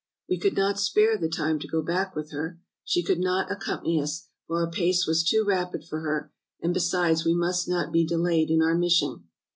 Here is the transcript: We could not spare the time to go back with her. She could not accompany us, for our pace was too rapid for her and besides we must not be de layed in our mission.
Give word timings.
We 0.27 0.39
could 0.39 0.55
not 0.57 0.79
spare 0.79 1.15
the 1.15 1.29
time 1.29 1.59
to 1.59 1.67
go 1.67 1.83
back 1.83 2.15
with 2.15 2.31
her. 2.31 2.59
She 2.83 3.03
could 3.03 3.19
not 3.19 3.51
accompany 3.51 4.01
us, 4.01 4.29
for 4.47 4.59
our 4.59 4.71
pace 4.71 5.05
was 5.05 5.23
too 5.23 5.43
rapid 5.47 5.85
for 5.85 5.99
her 5.99 6.33
and 6.59 6.73
besides 6.73 7.23
we 7.23 7.35
must 7.35 7.69
not 7.69 7.91
be 7.91 8.03
de 8.03 8.17
layed 8.17 8.49
in 8.49 8.63
our 8.63 8.73
mission. 8.75 9.25